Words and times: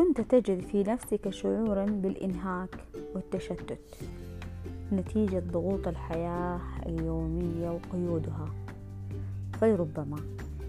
أنت 0.00 0.20
تجد 0.20 0.60
في 0.60 0.82
نفسك 0.82 1.30
شعورا 1.30 1.84
بالإنهاك 1.84 2.76
والتشتت 3.14 3.78
نتيجة 4.92 5.42
ضغوط 5.52 5.88
الحياة 5.88 6.60
اليومية 6.86 7.70
وقيودها. 7.70 8.48
فربما 9.52 10.20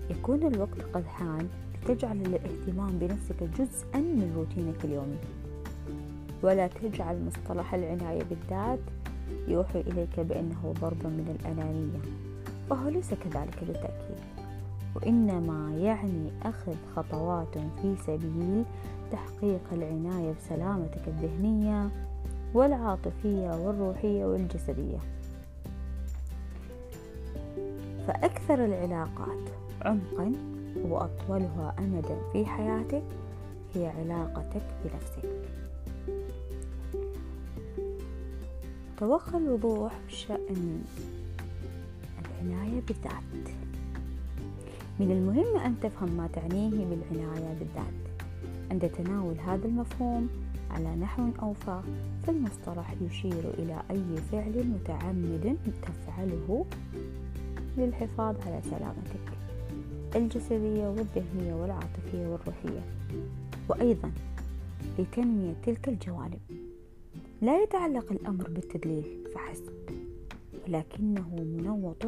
يكون 0.10 0.44
الوقت 0.44 0.82
قد 0.94 1.06
حان 1.06 1.48
لتجعل 1.84 2.22
الاهتمام 2.22 3.00
بنفسك 3.00 3.44
جزءا 3.44 4.00
من 4.00 4.34
روتينك 4.36 4.86
اليومي 4.86 5.18
ولا 6.44 6.68
تجعل 6.68 7.26
مصطلح 7.26 7.74
العناية 7.74 8.24
بالذات 8.24 8.80
يوحي 9.48 9.82
إليك 9.82 10.20
بأنه 10.20 10.74
ضرب 10.82 11.06
من 11.06 11.36
الأنانية 11.40 12.00
وهو 12.70 12.90
ليس 12.90 13.14
كذلك 13.14 13.64
بالتأكيد. 13.64 14.41
وإنما 15.02 15.76
يعني 15.78 16.32
أخذ 16.44 16.76
خطوات 16.96 17.58
في 17.82 17.96
سبيل 18.08 18.64
تحقيق 19.12 19.62
العناية 19.72 20.34
بسلامتك 20.34 21.08
الذهنية 21.08 21.90
والعاطفية 22.54 23.50
والروحية 23.50 24.26
والجسدية. 24.26 25.00
فأكثر 28.08 28.66
العلاقات 28.66 29.50
عمقا 29.82 30.32
وأطولها 30.76 31.76
أمدا 31.80 32.18
في 32.34 32.46
حياتك 32.46 33.04
هي 33.76 33.88
علاقتك 33.88 34.64
بنفسك. 34.84 35.30
توخى 38.98 39.38
الوضوح 39.38 40.00
بشأن 40.08 40.84
العناية 42.20 42.82
بالذات. 42.82 43.71
من 45.02 45.12
المهم 45.12 45.58
أن 45.58 45.76
تفهم 45.80 46.18
ما 46.18 46.28
تعنيه 46.28 46.70
بالعناية 46.70 47.54
بالذات. 47.60 48.02
عند 48.72 48.90
تناول 48.90 49.40
هذا 49.40 49.68
المفهوم 49.68 50.30
على 50.72 50.96
نحو 50.96 51.30
أوفى 51.42 51.82
فالمصطلح 52.28 52.96
يشير 53.02 53.50
إلى 53.60 53.82
أي 53.92 54.18
فعل 54.32 54.68
متعمد 54.68 55.58
تفعله 55.82 56.66
للحفاظ 57.78 58.36
على 58.48 58.62
سلامتك. 58.62 59.26
الجسدية 60.16 60.88
والذهنية 60.88 61.54
والعاطفية 61.54 62.28
والروحية. 62.28 62.82
وأيضا 63.70 64.12
لتنمية 65.00 65.54
تلك 65.66 65.90
الجوانب. 65.90 66.42
لا 67.42 67.64
يتعلق 67.64 68.12
الأمر 68.12 68.50
بالتدليل 68.50 69.28
فحسب. 69.36 69.74
ولكنه 70.68 71.30
منوط 71.30 72.06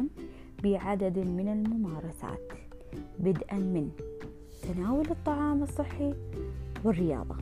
بعدد 0.64 1.18
من 1.18 1.48
الممارسات. 1.48 2.73
بدءا 3.18 3.58
من 3.58 3.90
تناول 4.62 5.10
الطعام 5.10 5.62
الصحي 5.62 6.14
والرياضة. 6.84 7.36